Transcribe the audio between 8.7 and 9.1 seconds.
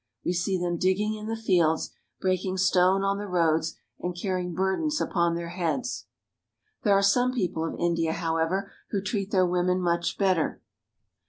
who